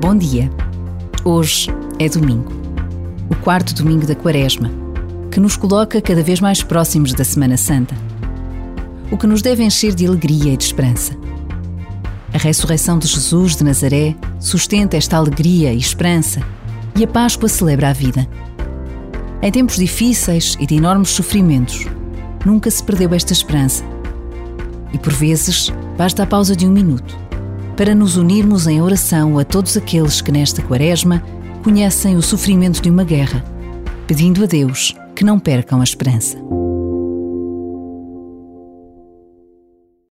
[0.00, 0.48] Bom dia.
[1.24, 1.68] Hoje
[1.98, 2.52] é domingo,
[3.28, 4.70] o quarto domingo da Quaresma,
[5.28, 7.96] que nos coloca cada vez mais próximos da Semana Santa.
[9.10, 11.14] O que nos deve encher de alegria e de esperança.
[12.32, 16.42] A ressurreição de Jesus de Nazaré sustenta esta alegria e esperança,
[16.94, 18.24] e a Páscoa celebra a vida.
[19.42, 21.86] Em tempos difíceis e de enormes sofrimentos,
[22.46, 23.82] nunca se perdeu esta esperança.
[24.92, 27.27] E por vezes basta a pausa de um minuto
[27.78, 31.22] para nos unirmos em oração a todos aqueles que nesta Quaresma
[31.62, 33.44] conhecem o sofrimento de uma guerra,
[34.04, 36.36] pedindo a Deus que não percam a esperança.